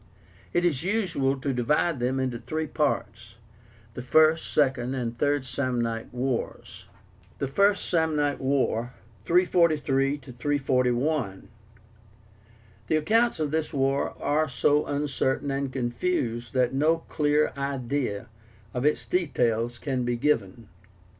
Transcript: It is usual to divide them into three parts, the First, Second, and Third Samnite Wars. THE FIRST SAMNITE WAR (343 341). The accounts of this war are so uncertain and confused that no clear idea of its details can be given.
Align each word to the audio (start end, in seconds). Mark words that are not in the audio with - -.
It 0.51 0.65
is 0.65 0.83
usual 0.83 1.39
to 1.41 1.53
divide 1.53 1.99
them 1.99 2.19
into 2.19 2.39
three 2.39 2.65
parts, 2.65 3.35
the 3.93 4.01
First, 4.01 4.51
Second, 4.51 4.95
and 4.95 5.15
Third 5.15 5.43
Samnite 5.45 6.11
Wars. 6.11 6.85
THE 7.37 7.45
FIRST 7.47 7.87
SAMNITE 7.87 8.39
WAR 8.39 8.95
(343 9.25 10.17
341). 10.17 11.49
The 12.87 12.95
accounts 12.95 13.39
of 13.39 13.51
this 13.51 13.71
war 13.71 14.15
are 14.19 14.49
so 14.49 14.87
uncertain 14.87 15.51
and 15.51 15.71
confused 15.71 16.55
that 16.55 16.73
no 16.73 16.97
clear 17.07 17.51
idea 17.55 18.27
of 18.73 18.83
its 18.85 19.05
details 19.05 19.77
can 19.77 20.03
be 20.03 20.15
given. 20.15 20.67